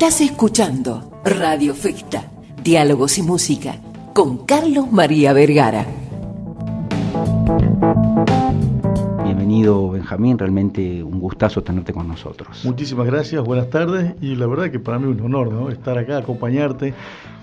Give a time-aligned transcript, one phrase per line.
[0.00, 2.24] Estás escuchando Radio Festa,
[2.64, 3.76] Diálogos y Música,
[4.14, 5.84] con Carlos María Vergara.
[9.22, 12.64] Bienvenido Benjamín, realmente un gustazo tenerte con nosotros.
[12.64, 15.68] Muchísimas gracias, buenas tardes y la verdad que para mí es un honor ¿no?
[15.68, 16.94] estar acá, acompañarte,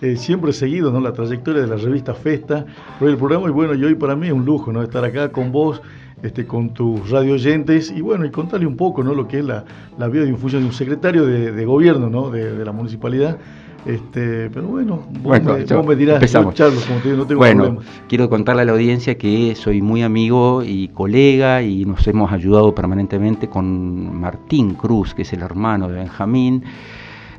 [0.01, 0.99] eh, siempre seguido ¿no?
[0.99, 2.65] la trayectoria de la revista Festa,
[2.99, 4.81] el programa y bueno, y hoy para mí es un lujo ¿no?
[4.81, 5.79] estar acá con vos
[6.23, 9.13] este, con tus radio oyentes y bueno, y contarle un poco ¿no?
[9.13, 9.65] lo que es la,
[9.97, 12.29] la vida de difusión de un secretario de, gobierno ¿no?
[12.29, 13.37] de, la municipalidad.
[13.85, 15.39] Este, pero bueno, vos,
[15.85, 16.55] me, dirás, empezamos.
[16.55, 17.77] como te no tengo bueno,
[18.09, 22.75] quiero contarle a la audiencia que soy muy amigo y colega y nos hemos ayudado
[22.75, 26.63] permanentemente con Martín Cruz, que es el hermano de Benjamín.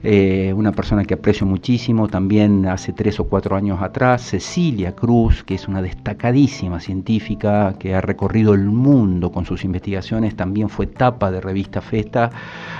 [0.02, 5.42] Eh, una persona que aprecio muchísimo, también hace tres o cuatro años atrás, Cecilia Cruz,
[5.42, 10.86] que es una destacadísima científica que ha recorrido el mundo con sus investigaciones, también fue
[10.86, 12.30] tapa de revista Festa,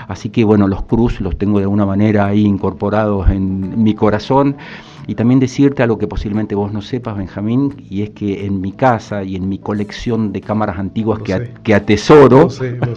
[0.07, 4.55] así que bueno, los Cruz los tengo de alguna manera ahí incorporados en mi corazón.
[5.07, 8.71] Y también decirte algo que posiblemente vos no sepas, Benjamín, y es que en mi
[8.71, 12.47] casa y en mi colección de cámaras antiguas que, que, atesoro,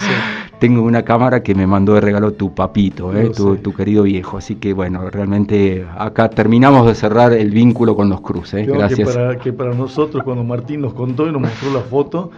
[0.62, 4.38] tengo una cámara que me mandó de regalo tu papito, eh, tu, querido viejo.
[4.38, 8.68] Así que bueno, realmente acá terminamos de cerrar el vínculo con los cruces.
[8.68, 9.08] Gracias.
[9.08, 12.30] Que para, que para nosotros, cuando Martín nos contó y nos mostró la foto,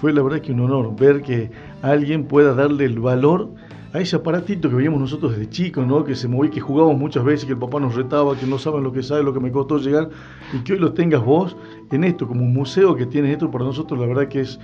[0.00, 3.48] fue la verdad que un honor ver que alguien pueda darle el valor
[3.92, 6.02] a ese aparatito que veíamos nosotros desde chicos, ¿no?
[6.02, 8.82] que se movía, que jugábamos muchas veces, que el papá nos retaba, que no saben
[8.82, 10.10] lo que sabe, lo que me costó llegar,
[10.52, 11.56] y que hoy lo tengas vos
[11.92, 14.58] en esto, como un museo que tiene esto, para nosotros la verdad que es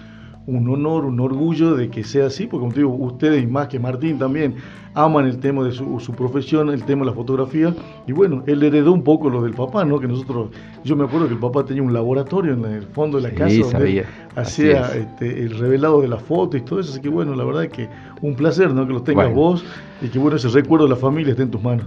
[0.46, 3.68] un honor, un orgullo de que sea así, porque como te digo, ustedes y más
[3.68, 4.56] que Martín también
[4.94, 7.74] aman el tema de su, profesión, el tema de la fotografía,
[8.06, 9.98] y bueno, él heredó un poco lo del papá, ¿no?
[9.98, 10.50] Que nosotros,
[10.84, 13.54] yo me acuerdo que el papá tenía un laboratorio en el fondo de la casa
[13.72, 14.04] donde
[14.36, 17.64] hacía este, el revelado de las fotos y todo eso, así que bueno, la verdad
[17.64, 17.88] es que
[18.20, 18.86] un placer, ¿no?
[18.86, 19.64] Que lo tengas vos
[20.00, 21.86] y que bueno, ese recuerdo de la familia esté en tus manos.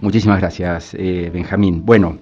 [0.00, 1.82] Muchísimas gracias, eh, Benjamín.
[1.84, 2.16] Bueno,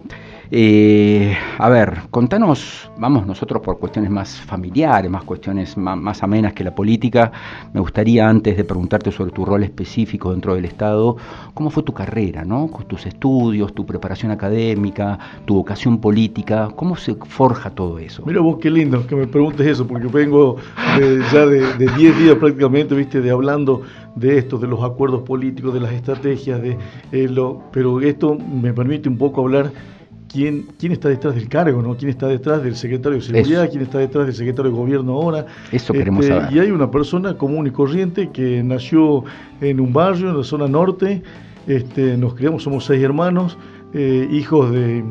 [0.50, 6.64] eh, a ver, contanos, vamos nosotros por cuestiones más familiares, más cuestiones más, amenas que
[6.64, 7.30] la política.
[7.72, 11.16] Me gustaría antes de preguntarte sobre tu rol específico dentro del Estado,
[11.54, 12.68] ¿cómo fue tu carrera, no?
[12.68, 18.22] Con tus estudios, tu preparación académica, tu vocación política, ¿cómo se forja todo eso?
[18.24, 20.56] Mira vos qué lindo que me preguntes eso, porque vengo
[21.32, 23.82] ya de 10 días prácticamente, viste, de hablando
[24.14, 26.76] de esto, de los acuerdos políticos, de las estrategias, de
[27.12, 29.70] eh, lo, pero esto me permite un poco hablar
[30.28, 31.96] quién, quién está detrás del cargo, ¿no?
[31.96, 35.46] quién está detrás del secretario de Seguridad, quién está detrás del secretario de Gobierno ahora.
[35.72, 36.56] Eso queremos este, saber.
[36.56, 39.24] Y hay una persona común y corriente que nació
[39.60, 41.22] en un barrio, en la zona norte,
[41.66, 43.58] este, nos criamos, somos seis hermanos,
[43.92, 45.02] eh, hijos de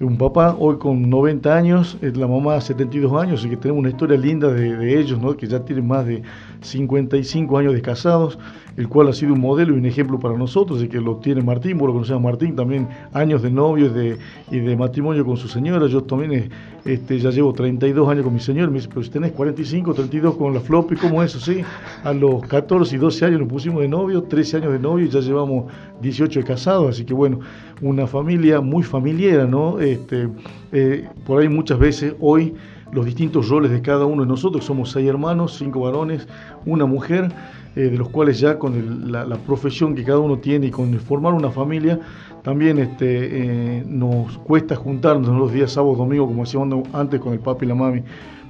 [0.00, 4.18] un papá hoy con 90 años, la mamá 72 años, y que tenemos una historia
[4.18, 5.36] linda de, de ellos, ¿no?
[5.36, 6.22] que ya tienen más de
[6.60, 8.38] 55 años de casados
[8.76, 11.42] el cual ha sido un modelo y un ejemplo para nosotros, y que lo tiene
[11.42, 14.18] Martín, vos lo conocés a Martín, también años de novio de,
[14.50, 16.48] y de matrimonio con su señora, yo también eh,
[16.84, 20.36] este, ya llevo 32 años con mi señor, me dice, pero si tenés 45, 32
[20.36, 21.62] con la floppy, ¿cómo es así?
[22.02, 25.08] A los 14 y 12 años nos pusimos de novio, 13 años de novio y
[25.08, 27.40] ya llevamos 18 de casados, así que bueno,
[27.80, 29.78] una familia muy familiar, ¿no?
[29.78, 30.28] Este,
[30.72, 32.54] eh, por ahí muchas veces hoy
[32.92, 36.28] los distintos roles de cada uno de nosotros, somos seis hermanos, cinco varones,
[36.64, 37.28] una mujer,
[37.76, 41.34] eh, de los cuales ya con la, profesión que cada uno tiene y con formar
[41.34, 41.98] una familia,
[42.42, 47.40] también este, eh, nos cuesta juntarnos los días sábados, domingos, como decíamos antes con el
[47.40, 48.02] papi y la mami.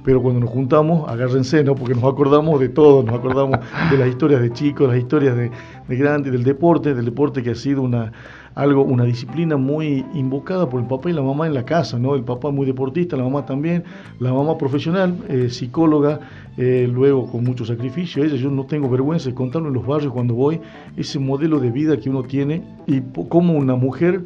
[0.03, 1.73] Pero cuando nos juntamos, agárrense, ¿no?
[1.73, 3.59] Porque nos acordamos de todo, nos acordamos
[3.89, 5.49] de las historias de chicos, las historias de,
[5.87, 8.11] de grandes, del deporte, del deporte que ha sido una,
[8.55, 12.15] algo, una disciplina muy invocada por el papá y la mamá en la casa, ¿no?
[12.15, 13.83] El papá muy deportista, la mamá también,
[14.19, 16.21] la mamá profesional, eh, psicóloga,
[16.57, 18.23] eh, luego con mucho sacrificio.
[18.23, 20.61] Ella, yo no tengo vergüenza de contarlo en los barrios cuando voy,
[20.95, 24.23] ese modelo de vida que uno tiene y cómo una mujer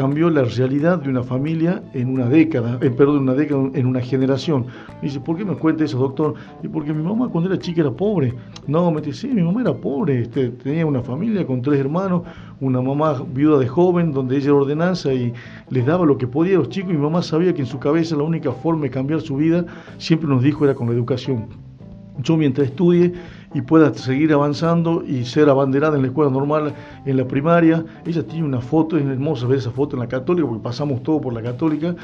[0.00, 4.00] cambió la realidad de una familia en una década, eh, perdón, una década, en una
[4.00, 4.64] generación.
[5.02, 6.36] Me dice, ¿por qué me cuenta eso, doctor?
[6.62, 8.32] Y porque mi mamá cuando era chica era pobre.
[8.66, 12.22] No, me dice, sí, mi mamá era pobre, este, tenía una familia con tres hermanos,
[12.62, 15.34] una mamá viuda de joven, donde ella era ordenanza y
[15.68, 16.92] les daba lo que podía a los chicos.
[16.92, 19.66] Y mi mamá sabía que en su cabeza la única forma de cambiar su vida,
[19.98, 21.44] siempre nos dijo, era con la educación.
[22.22, 23.12] Yo mientras estudie
[23.52, 26.74] y pueda seguir avanzando y ser abanderada en la escuela normal,
[27.04, 27.84] en la primaria.
[28.06, 31.20] Ella tiene una foto, es hermosa ver esa foto en la católica, porque pasamos todo
[31.20, 31.96] por la católica,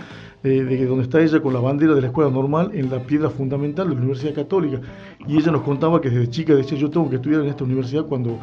[0.42, 3.30] eh, de donde está ella con la bandera de la escuela normal en la piedra
[3.30, 4.80] fundamental de la Universidad Católica.
[5.26, 8.06] Y ella nos contaba que desde chica decía, yo tengo que estudiar en esta universidad
[8.06, 8.38] cuando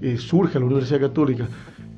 [0.00, 1.48] eh, surge la Universidad Católica.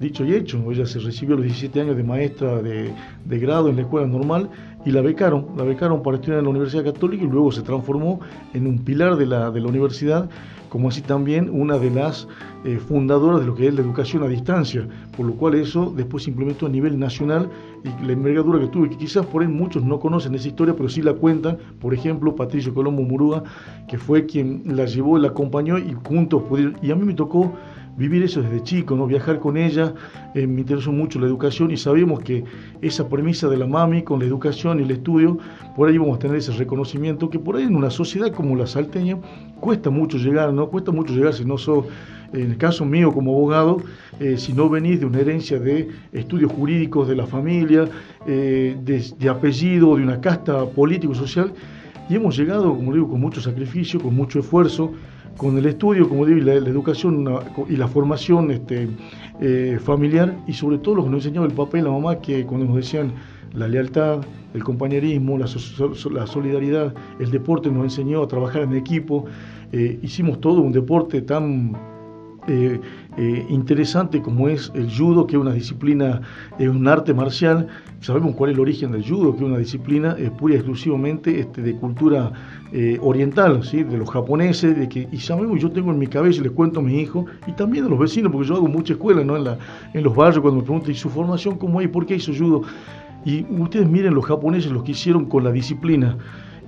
[0.00, 2.92] Dicho y hecho, ella se recibió a los 17 años de maestra de,
[3.24, 4.48] de grado en la escuela normal
[4.84, 8.20] y la becaron, la becaron para estudiar en la Universidad Católica y luego se transformó
[8.54, 10.30] en un pilar de la, de la universidad,
[10.68, 12.28] como así también una de las
[12.64, 14.86] eh, fundadoras de lo que es la educación a distancia,
[15.16, 17.50] por lo cual eso después se implementó a nivel nacional
[17.84, 20.88] y la envergadura que tuve, que quizás por ahí muchos no conocen esa historia, pero
[20.88, 23.42] sí la cuentan, por ejemplo, Patricio Colombo Murúa,
[23.88, 27.52] que fue quien la llevó, la acompañó y juntos pudieron, y a mí me tocó
[27.98, 29.06] vivir eso desde chico, ¿no?
[29.06, 29.92] viajar con ella,
[30.34, 32.44] eh, me interesó mucho la educación y sabemos que
[32.80, 35.36] esa premisa de la mami con la educación y el estudio,
[35.74, 38.68] por ahí vamos a tener ese reconocimiento que por ahí en una sociedad como la
[38.68, 39.18] salteña
[39.60, 40.68] cuesta mucho llegar, ¿no?
[40.68, 41.86] Cuesta mucho llegar si no sos,
[42.32, 43.82] en el caso mío como abogado,
[44.20, 47.88] eh, si no venís de una herencia de estudios jurídicos de la familia,
[48.28, 51.52] eh, de, de apellido, de una casta político-social,
[52.08, 54.92] y hemos llegado, como digo, con mucho sacrificio, con mucho esfuerzo,
[55.38, 57.24] con el estudio, como digo, la, educación
[57.68, 58.88] y la formación este,
[59.40, 62.44] eh, familiar y sobre todo lo que nos enseñaba el papá y la mamá, que
[62.44, 63.12] cuando nos decían
[63.54, 64.20] la lealtad,
[64.52, 65.46] el compañerismo, la,
[66.26, 69.26] solidaridad, el deporte nos enseñó a trabajar en equipo,
[69.72, 71.72] eh, hicimos todo un deporte tan
[72.48, 72.80] eh,
[73.16, 76.22] eh, interesante como es el judo, que es una disciplina,
[76.58, 77.66] es un arte marcial.
[78.00, 81.40] Sabemos cuál es el origen del judo, que es una disciplina eh, pura y exclusivamente
[81.40, 82.32] este, de cultura
[83.00, 83.82] oriental, ¿sí?
[83.82, 86.80] de los japoneses, de que, y sabemos, yo tengo en mi cabeza, y les cuento
[86.80, 89.38] a mis hijos, y también a los vecinos, porque yo hago mucha escuela ¿no?
[89.38, 89.58] en, la,
[89.94, 91.88] en los barrios, cuando me preguntan, ¿y su formación cómo es?
[91.88, 92.64] ¿Por qué hizo judo?
[93.24, 96.18] Y ustedes miren los japoneses, los que hicieron con la disciplina.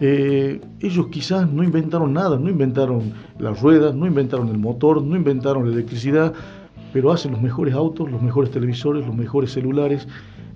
[0.03, 5.15] Eh, ellos quizás no inventaron nada, no inventaron las ruedas, no inventaron el motor, no
[5.15, 6.33] inventaron la electricidad,
[6.93, 10.09] pero hacen los mejores autos, los mejores televisores, los mejores celulares.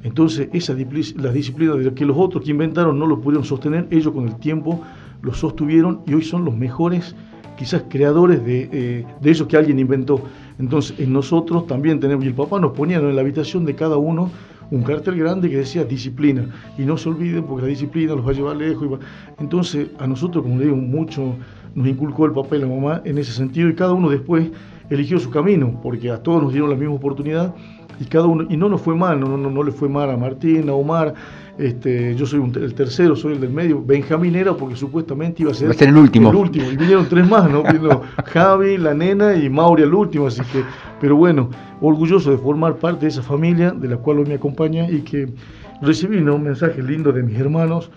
[0.02, 0.74] Entonces, esa
[1.16, 4.36] la disciplina de que los otros que inventaron no lo pudieron sostener, ellos con el
[4.36, 4.82] tiempo
[5.20, 7.14] lo sostuvieron y hoy son los mejores,
[7.58, 10.22] quizás creadores de, eh, de eso que alguien inventó.
[10.58, 13.98] Entonces, en nosotros también tenemos, y el papá nos ponía en la habitación de cada
[13.98, 14.30] uno
[14.70, 16.48] un cartel grande que decía disciplina.
[16.78, 19.00] Y no se olviden porque la disciplina los va a llevar lejos.
[19.38, 21.36] Entonces, a nosotros, como le digo, mucho
[21.74, 24.48] nos inculcó el papel la mamá en ese sentido y cada uno después
[24.90, 27.54] eligió su camino, porque a todos nos dieron la misma oportunidad
[28.00, 30.16] y cada uno, y no nos fue mal, no, no, no le fue mal a
[30.16, 31.14] Martín, a Omar,
[31.56, 33.82] este, yo soy el tercero, soy el del medio.
[33.84, 36.30] Benjamín era porque supuestamente iba a ser, el último.
[36.30, 36.70] El último.
[36.70, 37.62] Y vinieron tres más, ¿no?
[37.62, 40.26] Vino Javi, la nena y Mauri el último.
[40.26, 40.64] Así que,
[41.00, 41.50] pero bueno,
[41.80, 45.32] orgulloso de formar parte de esa familia de la cual hoy me acompaña y que
[45.80, 47.90] recibí un mensaje lindo de mis hermanos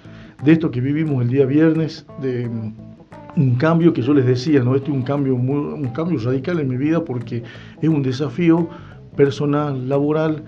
[0.44, 2.48] de esto que vivimos el día viernes, de
[3.36, 4.76] un cambio que yo les decía, ¿no?
[4.76, 7.42] Este es un cambio, un cambio radical en mi vida porque
[7.82, 8.70] es un desafío
[9.18, 10.46] personal, laboral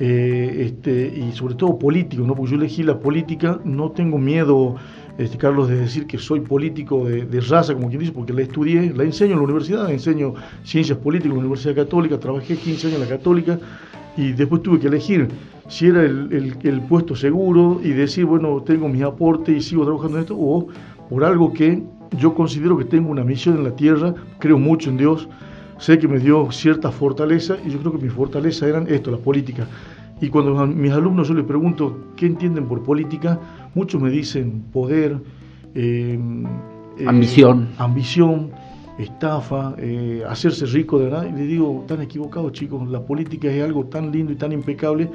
[0.00, 2.34] eh, este, y sobre todo político, ¿no?
[2.34, 4.76] porque yo elegí la política, no tengo miedo,
[5.16, 8.92] este, Carlos, de decir que soy político de, raza, como quien dice, porque la estudié,
[8.94, 13.00] la enseño en la universidad, enseño ciencias políticas en la Universidad Católica, trabajé 15 años
[13.00, 13.58] en la Católica
[14.16, 15.28] y después tuve que elegir
[15.68, 20.22] si era el, puesto seguro y decir, bueno, tengo mis aportes y sigo trabajando en
[20.22, 20.68] esto, o
[21.10, 21.82] por algo que
[22.18, 25.28] yo considero que tengo una misión en la tierra, creo mucho en Dios,
[25.78, 29.18] sé que me dio cierta fortaleza y yo creo que mi fortaleza eran esto, la
[29.18, 29.66] política.
[30.20, 33.38] Y cuando a mis alumnos yo les pregunto qué entienden por política,
[33.74, 35.16] muchos me dicen poder,
[35.74, 36.18] eh,
[36.98, 38.50] eh, ambición, ambición,
[38.98, 41.26] estafa, eh, hacerse rico de verdad.
[41.28, 45.08] Y les digo, tan equivocados chicos, la política es algo tan lindo y tan impecable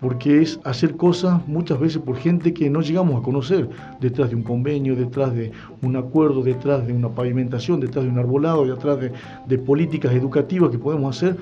[0.00, 3.68] porque es hacer cosas muchas veces por gente que no llegamos a conocer,
[4.00, 5.52] detrás de un convenio, detrás de
[5.82, 10.78] un acuerdo, detrás de una pavimentación, detrás de un arbolado, detrás de, políticas educativas que
[10.78, 11.36] podemos hacer.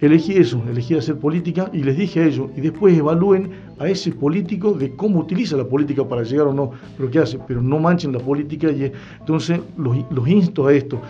[0.00, 4.10] Elegí eso, elegí hacer política y les dije a ellos, y después evalúen a ese
[4.10, 7.78] político de cómo utiliza la política para llegar o no, pero qué hace, pero no
[7.78, 8.90] manchen la política y
[9.20, 11.00] entonces los, los insto a esto.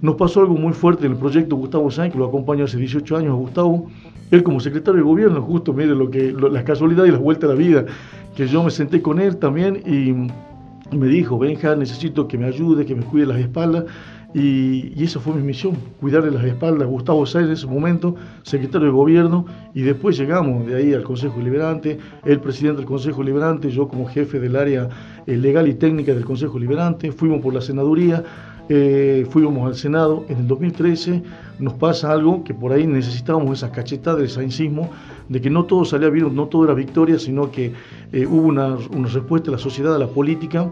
[0.00, 3.16] Nos pasó algo muy fuerte en el proyecto Gustavo Sáenz, que lo acompaño hace 18
[3.16, 3.88] años a Gustavo,
[4.30, 7.56] él como secretario de gobierno, justo, mire lo que, las casualidades y las vueltas de
[7.56, 7.84] la vida,
[8.36, 10.30] que yo me senté con él también y,
[10.94, 13.84] me dijo, Benja, necesito que me ayude, que me cuide las espaldas.
[14.34, 18.14] Y, y esa fue mi misión, cuidarle las espaldas a Gustavo Sáenz en ese momento,
[18.42, 23.22] secretario de gobierno, y después llegamos de ahí al Consejo Liberante, el presidente del Consejo
[23.22, 24.88] Liberante, yo como jefe del área
[25.26, 28.22] eh, legal y técnica del Consejo Liberante, fuimos por la senaduría,
[28.70, 31.22] eh, fuimos al Senado, en el 2013
[31.58, 34.90] nos pasa algo que por ahí necesitábamos esa cachetada, ese sainsismo,
[35.28, 37.72] de que no todo salía bien, no todo era victoria, sino que
[38.12, 38.76] eh, hubo una,
[39.12, 40.70] respuesta de la sociedad, a la política,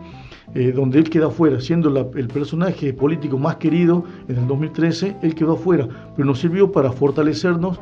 [0.55, 5.35] eh, donde él queda afuera, siendo el personaje político más querido en el 2013, él
[5.35, 7.81] quedó afuera, pero nos sirvió para fortalecernos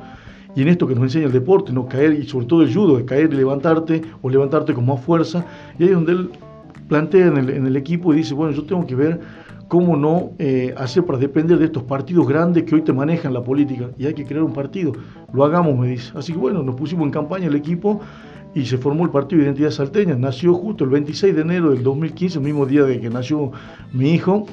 [0.57, 2.97] y en esto que nos enseña el deporte, no caer y sobre todo el judo,
[2.97, 5.45] de caer y levantarte o levantarte con más fuerza,
[5.77, 6.31] y ahí es donde él
[6.89, 9.21] plantea en el, en el equipo y dice, bueno, yo tengo que ver
[9.69, 13.43] ¿Cómo no eh, hacer para depender de estos partidos grandes que hoy te manejan la
[13.43, 13.91] política?
[13.99, 14.93] Y hay que crear un partido.
[15.33, 16.13] Lo hagamos, me dice.
[16.15, 18.01] Así que bueno, nos pusimos en campaña el equipo
[18.55, 20.15] y se formó el Partido de Identidad Salteña.
[20.17, 23.53] Nació justo el 26 de enero del 2015, el mismo día de que nació
[23.93, 24.47] mi hijo.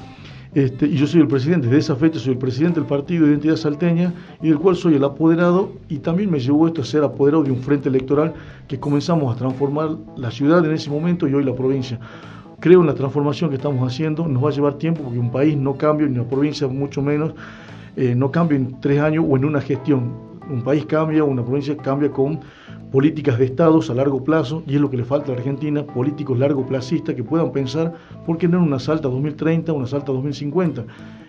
[0.54, 3.30] Este, y yo soy el presidente, de esa fecha soy el presidente del Partido de
[3.30, 7.02] Identidad Salteña y del cual soy el apoderado y también me llevó esto a ser
[7.04, 8.34] apoderado de un frente electoral
[8.68, 11.98] que comenzamos a transformar la ciudad en ese momento y hoy la provincia.
[12.62, 15.56] Creo en la transformación que estamos haciendo, nos va a llevar tiempo porque un país
[15.56, 17.34] no cambia, ni una provincia mucho menos,
[17.96, 20.12] eh, no cambia en tres años o en una gestión.
[20.48, 22.38] Un país cambia, una provincia cambia con
[22.92, 26.38] políticas de estados a largo plazo, y es lo que le falta a Argentina, políticos
[26.38, 30.84] largo placistas que puedan pensar, ¿por qué no en una salta 2030, una salta 2050?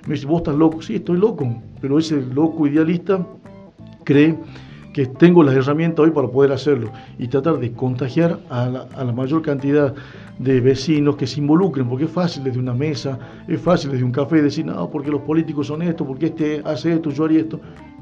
[0.06, 0.84] Me dice, ¿vos estás loco?
[0.84, 3.26] Sí, estoy loco, pero ese loco idealista
[4.04, 4.38] cree
[4.94, 9.42] que tengo las herramientas hoy para poder hacerlo y tratar de contagiar a la, mayor
[9.42, 9.94] cantidad
[10.40, 14.12] de vecinos que se involucren, porque es fácil desde una mesa, es fácil desde un
[14.12, 17.60] café decir, no, porque los políticos son esto, porque este hace esto, yo haría esto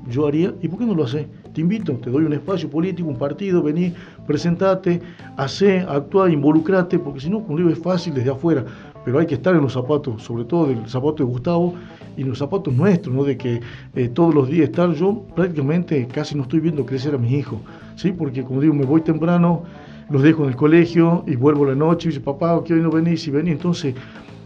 [0.08, 1.28] yo haría, ¿y por qué no lo hace?
[1.54, 3.94] Te invito, te doy un espacio político, un partido, vení,
[4.26, 5.02] presentate,
[5.38, 8.66] hace, actúa, involucrate, porque si no, como digo, es fácil desde afuera,
[9.04, 11.76] pero hay que estar en los zapatos, sobre todo del zapato de Gustavo
[12.18, 13.24] y en los zapatos nuestros, ¿no?
[13.24, 13.62] De que
[13.96, 17.60] eh, todos los días estar, yo prácticamente casi no estoy viendo crecer a mis hijos,
[17.96, 18.12] ¿sí?
[18.12, 19.64] Porque como digo, me voy temprano,
[20.10, 22.92] los dejo en el colegio y vuelvo la noche y dice, papá, ¿qué hoy no
[22.92, 23.28] venís?
[23.28, 23.96] Y venís, entonces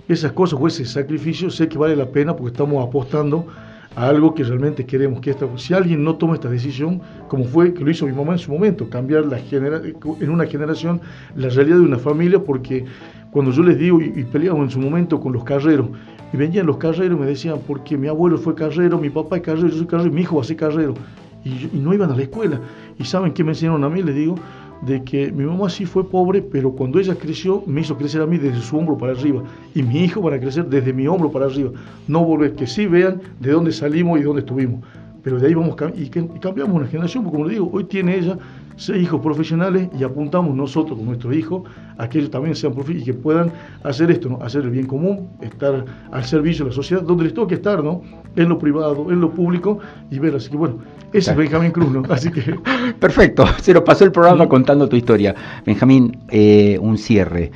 [0.08, 3.48] esas cosas o ese sacrificio sé que vale la pena porque estamos apostando
[3.96, 7.84] algo que realmente queremos que esta, si alguien no toma esta decisión, como fue que
[7.84, 9.82] lo hizo mi mamá en su momento, cambiar la genera,
[10.20, 11.00] en una generación
[11.36, 12.86] la realidad de una familia, porque
[13.32, 15.88] cuando yo les digo y, peleamos en su momento con los carreros,
[16.34, 19.68] y venían los carreros me decían, porque mi abuelo fue carrero, mi papá es carrero,
[19.70, 20.94] yo soy carrero, mi hijo va a ser carrero,
[21.46, 22.60] y, y no iban a la escuela.
[22.98, 24.02] ¿Y saben qué me enseñaron a mí?
[24.02, 24.36] Les digo,
[24.82, 28.26] de que mi mamá sí fue pobre, pero cuando ella creció me hizo crecer a
[28.26, 31.32] mí desde su hombro para arriba y mi hijo van a crecer desde mi hombro
[31.32, 31.72] para arriba.
[32.08, 34.82] No volver, que sí vean de dónde salimos y dónde estuvimos.
[35.26, 36.08] Pero de ahí vamos y,
[36.40, 38.38] cambiamos una generación, porque como le digo, hoy tiene ella
[38.76, 41.64] seis hijos profesionales y apuntamos nosotros con nuestros hijos
[41.98, 43.52] a que ellos también sean profesionales y que puedan
[43.84, 44.40] hacer esto, ¿no?
[44.44, 48.04] hacer el bien común, estar al servicio de la sociedad, donde les toque estar, ¿no?
[48.36, 49.80] en lo privado, en lo público
[50.12, 50.36] y ver.
[50.36, 50.78] Así que bueno,
[51.12, 52.04] ese es Benjamín Cruz, ¿no?
[52.08, 52.60] Así que.
[53.00, 55.34] Perfecto, se nos pasó el programa contando tu historia.
[55.66, 57.52] Benjamín, eh, un cierre.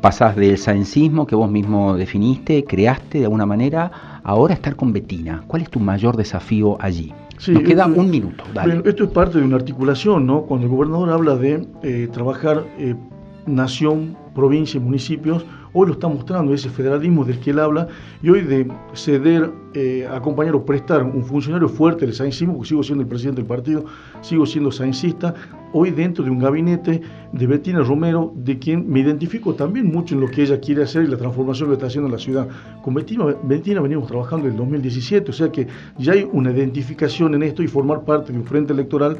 [0.00, 5.44] Pasás del saencismo que vos mismo definiste, creaste de alguna manera, ahora estar con Betina.
[5.46, 7.14] ¿Cuál es tu mayor desafío allí?
[7.38, 8.44] Sí, Nos queda un minuto.
[8.54, 10.42] Bueno, esto es parte de una articulación, ¿no?
[10.42, 12.96] Cuando el gobernador habla de eh, trabajar eh,
[13.46, 17.86] nación, provincia y municipios, hoy lo está mostrando ese federalismo del que él habla
[18.20, 22.82] y hoy de ceder, eh, acompañar o prestar un funcionario fuerte del saincismo, porque sigo
[22.82, 23.84] siendo el presidente del partido,
[24.22, 25.34] sigo siendo saincista,
[25.74, 30.22] hoy dentro de un gabinete de Bettina Romero, de quien me identifico también mucho en
[30.22, 32.48] lo que ella quiere hacer y la transformación que está haciendo en la ciudad.
[32.82, 35.66] Con Bettina, Bettina venimos trabajando en el 2017, o sea que
[35.98, 39.18] ya hay una identificación en esto y formar parte de un frente electoral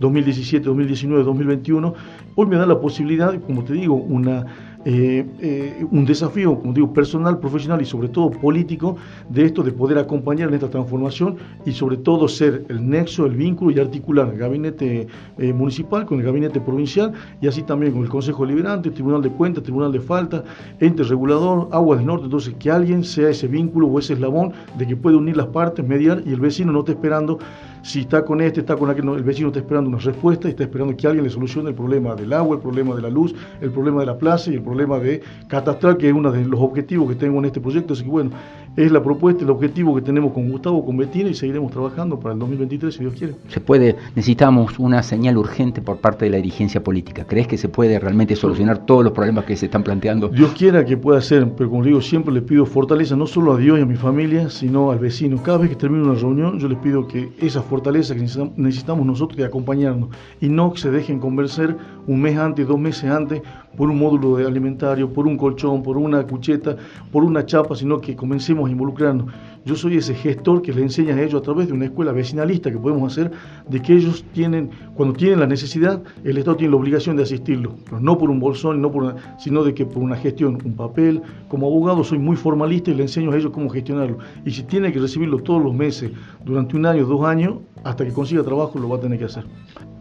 [0.00, 1.94] 2017, 2019, 2021,
[2.34, 4.46] hoy me da la posibilidad, como te digo, una
[4.84, 8.96] eh, eh, un desafío, como digo, personal, profesional y sobre todo político
[9.28, 13.34] de esto, de poder acompañar en esta transformación y sobre todo ser el nexo, el
[13.34, 15.06] vínculo y articular el gabinete
[15.38, 19.30] eh, municipal con el gabinete provincial y así también con el Consejo Liberante, Tribunal de
[19.30, 20.44] Cuentas, Tribunal de Falta,
[20.80, 24.86] ente regulador, Aguas del Norte, entonces que alguien sea ese vínculo o ese eslabón de
[24.86, 27.38] que puede unir las partes, mediar y el vecino no esté esperando
[27.82, 30.96] si está con este, está con aquel, el vecino está esperando una respuesta está esperando
[30.96, 34.00] que alguien le solucione el problema del agua, el problema de la luz, el problema
[34.00, 37.14] de la plaza y el problema de catastral, que es uno de los objetivos que
[37.14, 37.94] tengo en este proyecto.
[37.94, 38.30] Así que bueno,
[38.78, 42.34] es la propuesta, el objetivo que tenemos con Gustavo, con Betina y seguiremos trabajando para
[42.34, 43.34] el 2023 si Dios quiere.
[43.48, 47.24] Se puede, necesitamos una señal urgente por parte de la dirigencia política.
[47.24, 50.28] ¿Crees que se puede realmente solucionar todos los problemas que se están planteando?
[50.28, 53.58] Dios quiera que pueda ser, pero como digo, siempre le pido fortaleza no solo a
[53.58, 55.42] Dios y a mi familia, sino al vecino.
[55.42, 59.36] Cada vez que termino una reunión, yo les pido que esa fortaleza que necesitamos nosotros
[59.38, 63.42] de acompañarnos y no que se dejen convencer un mes antes, dos meses antes,
[63.76, 66.76] por un módulo alimentario, por un colchón, por una cucheta,
[67.12, 69.26] por una chapa, sino que comencemos a involucrarnos.
[69.68, 72.70] Yo soy ese gestor que le enseña a ellos a través de una escuela vecinalista
[72.70, 73.30] que podemos hacer,
[73.68, 77.74] de que ellos tienen, cuando tienen la necesidad, el Estado tiene la obligación de asistirlo,
[77.84, 81.20] pero no por un bolsón, no por sino de que por una gestión, un papel.
[81.48, 84.16] Como abogado soy muy formalista y le enseño a ellos cómo gestionarlo.
[84.46, 86.12] Y si tiene que recibirlo todos los meses,
[86.46, 89.44] durante un año, dos años, hasta que consiga trabajo, lo va a tener que hacer.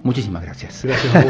[0.03, 0.85] Muchísimas gracias.
[0.85, 1.21] Gracias a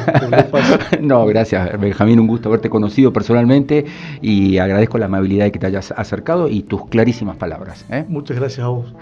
[0.51, 2.19] vos No, gracias, Benjamín.
[2.19, 3.85] Un gusto haberte conocido personalmente
[4.21, 7.85] y agradezco la amabilidad de que te hayas acercado y tus clarísimas palabras.
[7.89, 8.05] ¿eh?
[8.27, 8.93] Muchas gracias a vos.